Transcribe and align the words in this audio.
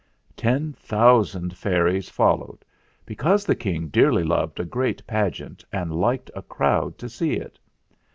Ten 0.35 0.73
thousand 0.73 1.55
fairies 1.55 2.09
followed; 2.09 2.65
because 3.05 3.45
the 3.45 3.53
King 3.53 3.87
dearly 3.89 4.23
loved 4.23 4.59
a 4.59 4.65
great 4.65 5.05
pageant 5.05 5.63
and 5.71 5.93
liked 5.95 6.31
a 6.33 6.41
crowd 6.41 6.97
to 6.97 7.07
see 7.07 7.33
it. 7.33 7.59